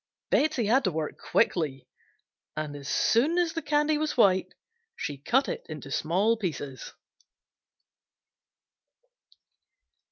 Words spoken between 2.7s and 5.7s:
as soon as the candy was white she cut it